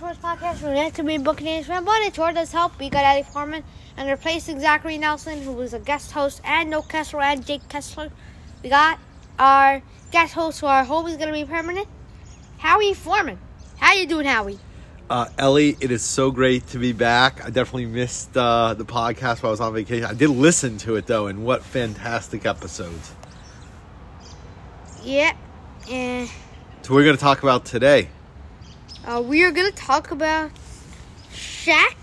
[0.00, 0.62] Sports Podcast.
[0.62, 2.78] We're next to be Buccaneers fan, but it sure does help.
[2.78, 3.62] We got Eddie Foreman
[3.98, 8.10] and replacing Zachary Nelson, who was a guest host, and no Kessler and Jake Kessler.
[8.62, 8.98] We got
[9.38, 11.86] our guest host, who I hope is going to be permanent,
[12.56, 13.38] Howie Foreman.
[13.76, 14.58] How you doing, Howie?
[15.10, 17.44] Uh, Ellie, it is so great to be back.
[17.44, 20.06] I definitely missed uh, the podcast while I was on vacation.
[20.06, 23.12] I did listen to it though, and what fantastic episodes!
[25.02, 25.36] Yeah,
[25.90, 26.26] and
[26.80, 28.08] So we're going to talk about today.
[29.04, 30.50] Uh, we are going to talk about
[31.32, 31.96] Shaq,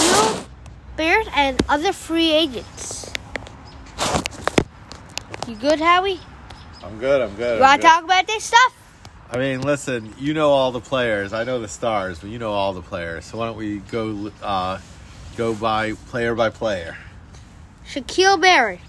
[0.00, 0.46] Neil
[0.96, 3.12] Barrett, and other free agents.
[5.48, 6.20] You good, Howie?
[6.84, 7.20] I'm good.
[7.20, 7.56] I'm good.
[7.56, 8.74] You want to talk about this stuff?
[9.32, 11.32] I mean, listen, you know all the players.
[11.32, 13.24] I know the stars, but you know all the players.
[13.24, 14.78] So why don't we go uh,
[15.36, 16.96] go by player by player?
[17.86, 18.80] Shaquil Barrett.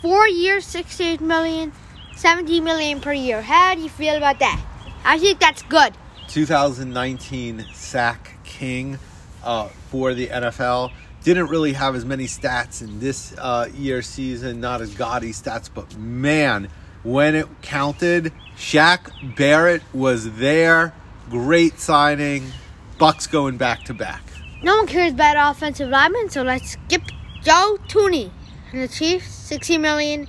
[0.00, 1.72] Four years, 68 million,
[2.16, 3.40] 17 million per year.
[3.40, 4.60] How do you feel about that?
[5.04, 5.94] I think that's good.
[6.28, 8.98] 2019 sack king
[9.42, 10.92] uh, for the NFL.
[11.24, 15.68] Didn't really have as many stats in this uh, year's season, not as gaudy stats,
[15.72, 16.68] but man,
[17.04, 20.92] when it counted, Shaq Barrett was there.
[21.30, 22.50] Great signing.
[22.98, 24.22] Bucks going back to back.
[24.62, 27.02] No one cares about offensive linemen, so let's skip
[27.42, 28.30] Joe Thuney.
[28.72, 30.28] And the Chiefs, 60 million,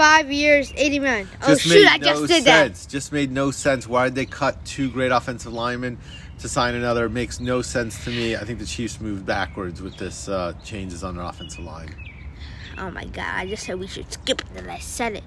[0.00, 1.28] five years, 80 million.
[1.42, 2.86] Oh, shoot, I just did sense.
[2.86, 3.86] Just made no sense.
[3.86, 5.98] Why did they cut two great offensive linemen
[6.38, 7.04] to sign another?
[7.04, 8.34] It makes no sense to me.
[8.34, 11.94] I think the Chiefs moved backwards with this uh, changes on their offensive line.
[12.78, 15.24] Oh my god, I just said we should skip it, and I said it.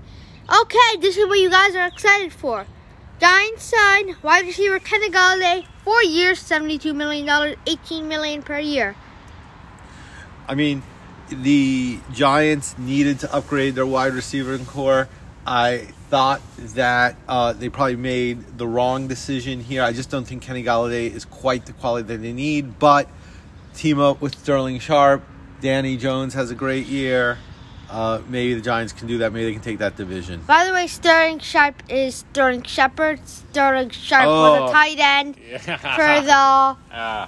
[0.49, 2.65] Okay, this is what you guys are excited for.
[3.19, 8.95] Giants signed wide receiver Kenny Golladay, four years, $72 million, 18 million per year.
[10.47, 10.81] I mean,
[11.41, 15.07] the Giants needed to upgrade their wide receiver core.
[15.45, 16.41] I thought
[16.75, 19.83] that uh, they probably made the wrong decision here.
[19.83, 22.79] I just don't think Kenny Golladay is quite the quality that they need.
[22.79, 23.09] But
[23.73, 25.23] team up with Sterling Sharpe.
[25.59, 27.37] Danny Jones has a great year.
[27.93, 29.31] Uh, maybe the Giants can do that.
[29.31, 30.41] Maybe they can take that division.
[30.47, 33.19] By the way, Sterling Sharpe is Sterling Shepard.
[33.27, 34.61] Sterling Sharpe Oh.
[34.61, 36.75] was a tight end for the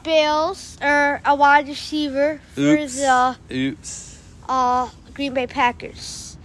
[0.04, 2.96] Bills, or a wide receiver for Oops.
[3.00, 4.20] the Oops.
[4.50, 6.38] uh, Green Bay Packers.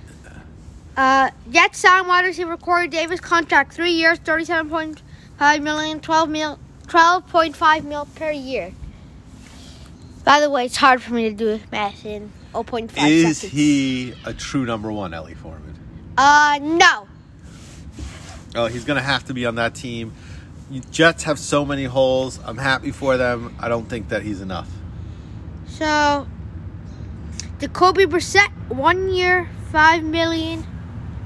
[0.99, 5.01] Uh, Jets signed wide receiver Corey Davis contract three years, thirty-seven point
[5.39, 8.73] five million, twelve mil, twelve point five mil per year.
[10.25, 13.53] By the way, it's hard for me to do math in 0.5 Is seconds.
[13.53, 15.79] he a true number one, Ellie Foreman?
[16.17, 17.07] Uh, no.
[18.55, 20.13] Oh, he's going to have to be on that team.
[20.91, 22.39] Jets have so many holes.
[22.45, 23.57] I'm happy for them.
[23.61, 24.69] I don't think that he's enough.
[25.69, 26.27] So,
[27.59, 30.65] Jacoby Brissett, one year, five million.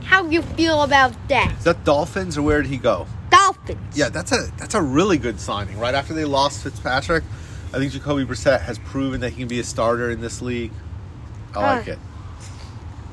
[0.05, 1.55] How you feel about that?
[1.59, 3.07] Is that Dolphins or where did he go?
[3.31, 3.97] Dolphins.
[3.97, 5.79] Yeah, that's a that's a really good signing.
[5.79, 7.25] Right after they lost Fitzpatrick,
[7.73, 10.73] I think Jacoby Brissett has proven that he can be a starter in this league.
[11.57, 11.99] I like Uh, it.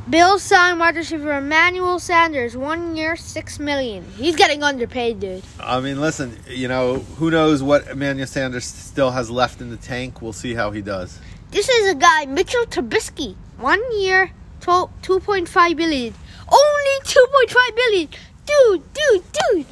[0.09, 4.03] Bills signed wide receiver Emmanuel Sanders, one year, six million.
[4.17, 5.43] He's getting underpaid, dude.
[5.59, 9.77] I mean, listen, you know, who knows what Emmanuel Sanders still has left in the
[9.77, 10.21] tank.
[10.21, 11.19] We'll see how he does.
[11.51, 14.31] This is a guy, Mitchell Trubisky, one year,
[14.61, 16.13] 12, 2.5 billion.
[16.51, 18.07] Only 2.5 billion.
[18.45, 19.65] Dude, dude, dude.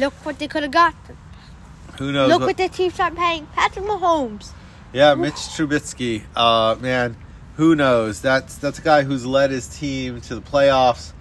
[0.00, 0.94] Look what they could have got.
[1.98, 2.28] Who knows?
[2.28, 4.50] Look what- what the Chiefs are paying Patrick Mahomes.
[4.92, 6.22] Yeah, Mitch Trubisky.
[6.36, 7.16] Uh, man,
[7.56, 8.20] who knows?
[8.20, 11.12] That's that's a guy who's led his team to the playoffs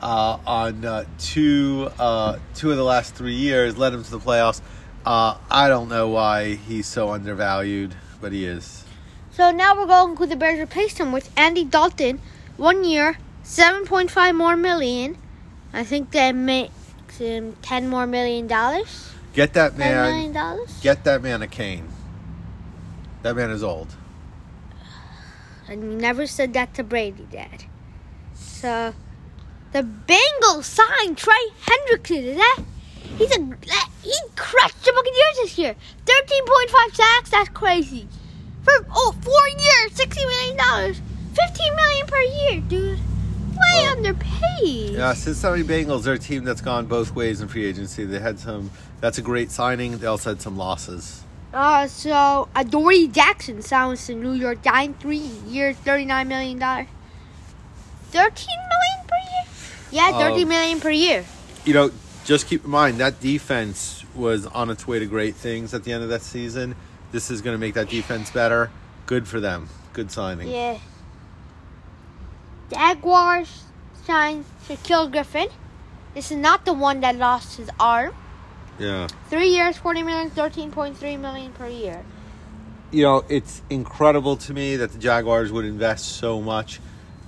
[0.00, 3.76] uh, on uh, two uh, two of the last three years.
[3.76, 4.60] Led him to the playoffs.
[5.04, 8.84] Uh, I don't know why he's so undervalued, but he is.
[9.32, 12.20] So now we're going to the Bears replaced him with Andy Dalton,
[12.56, 15.16] one year, 7.5 more million.
[15.72, 19.12] I think that makes him 10 more million dollars.
[19.32, 20.58] Get that 10 million man.
[20.82, 21.88] Get that man a cane.
[23.22, 23.88] That man is old.
[25.70, 27.64] And you never said that to Brady, Dad.
[28.34, 28.92] So,
[29.70, 31.32] the Bengals signed Trey
[31.64, 32.24] Hendrickson.
[32.24, 32.58] Is that?
[33.16, 33.40] He's a
[34.02, 35.76] he crushed the Buccaneers this year.
[36.04, 37.30] Thirteen point five sacks.
[37.30, 38.08] That's crazy.
[38.62, 41.00] For oh four years, sixty million dollars,
[41.34, 42.98] fifteen million per year, dude.
[42.98, 43.82] Way.
[43.82, 44.96] Yeah, underpaid.
[44.96, 48.04] Uh, Cincinnati Bengals are a team that's gone both ways in free agency.
[48.04, 48.70] They had some.
[49.00, 49.98] That's a great signing.
[49.98, 51.22] They also had some losses.
[51.52, 55.16] Uh, so Adoree Jackson sounds the New York Giants, three
[55.48, 56.86] years, thirty nine million dollars.
[58.10, 59.44] Thirteen million per year?
[59.90, 61.24] Yeah, thirty Um, million per year.
[61.64, 61.90] you know,
[62.24, 65.92] just keep in mind that defense was on its way to great things at the
[65.92, 66.76] end of that season.
[67.10, 68.70] This is going to make that defense better.
[69.06, 69.68] Good for them.
[69.92, 70.48] Good signing.
[70.48, 70.78] Yeah.
[72.70, 73.64] Jaguars
[74.06, 75.48] signed Shaquill Griffin.
[76.14, 78.14] This is not the one that lost his arm.
[78.78, 79.08] Yeah.
[79.28, 82.04] Three years, 40 million, 13.3 million per year.
[82.90, 86.80] You know, it's incredible to me that the Jaguars would invest so much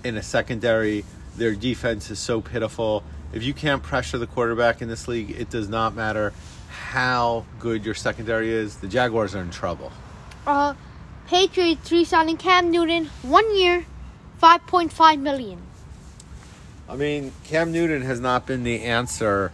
[0.03, 1.05] in a secondary.
[1.37, 3.05] Their defense is so pitiful.
[3.33, 6.33] If you can't pressure the quarterback in this league, it does not matter
[6.69, 8.77] how good your secondary is.
[8.77, 9.93] The Jaguars are in trouble.
[10.47, 10.75] Uh,
[11.29, 13.87] Patriots re-signing Cam Newton, one year,
[14.43, 15.63] 5.5 million.
[16.89, 19.53] I mean, Cam Newton has not been the answer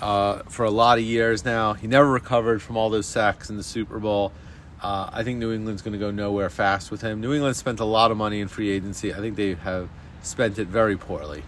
[0.00, 1.74] uh, for a lot of years now.
[1.74, 4.32] He never recovered from all those sacks in the Super Bowl.
[4.80, 7.20] Uh, I think New England's going to go nowhere fast with him.
[7.20, 9.12] New England spent a lot of money in free agency.
[9.12, 9.88] I think they have
[10.22, 11.42] spent it very poorly.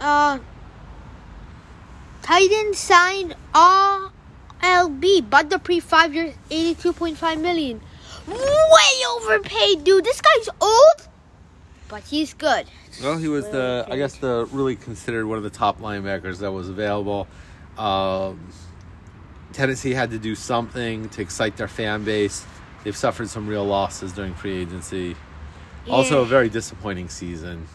[0.00, 0.38] Uh,
[2.22, 7.80] Titans signed RLB, Bud Dupree, five years, 82.5 million.
[8.26, 10.04] Way overpaid, dude.
[10.04, 11.08] This guy's old,
[11.88, 12.66] but he's good.
[13.02, 16.52] Well, he was the, I guess, the really considered one of the top linebackers that
[16.52, 17.26] was available.
[17.80, 18.52] Um,
[19.54, 22.44] Tennessee had to do something to excite their fan base.
[22.84, 25.16] They've suffered some real losses during free agency.
[25.88, 27.66] Also, a very disappointing season.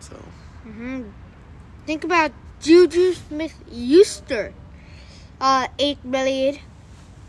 [0.00, 0.16] So,
[0.64, 1.02] hmm
[1.86, 4.52] Think about Juju Smith Euster.
[5.40, 6.58] Uh, eight million,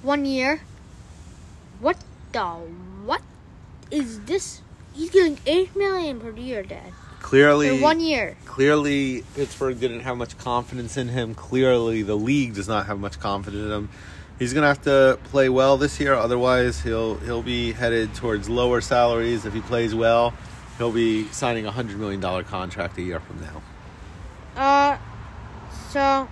[0.01, 0.61] one year.
[1.79, 1.97] What
[2.31, 2.45] the
[3.05, 3.21] what
[3.89, 4.61] is this?
[4.93, 6.93] He's getting eight million per year, Dad.
[7.23, 8.37] Clearly, one year.
[8.45, 11.33] clearly Pittsburgh didn't have much confidence in him.
[11.33, 13.89] Clearly, the league does not have much confidence in him.
[14.37, 18.81] He's gonna have to play well this year, otherwise he'll he'll be headed towards lower
[18.81, 19.45] salaries.
[19.45, 20.33] If he plays well,
[20.77, 23.61] he'll be signing a hundred million dollar contract a year from now.
[24.55, 24.97] Uh,
[25.89, 26.27] so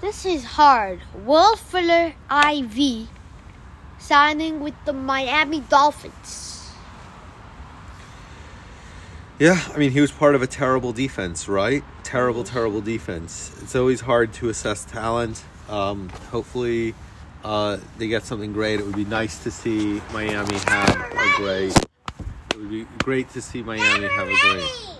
[0.00, 1.00] this is hard.
[1.14, 3.08] Will Fuller IV
[3.98, 6.49] signing with the Miami Dolphins.
[9.40, 11.82] Yeah, I mean he was part of a terrible defense, right?
[12.04, 13.50] Terrible, terrible defense.
[13.62, 15.42] It's always hard to assess talent.
[15.70, 16.94] Um, hopefully,
[17.42, 18.80] uh, they get something great.
[18.80, 21.74] It would be nice to see Miami have a great.
[21.74, 24.99] It would be great to see Miami have a great.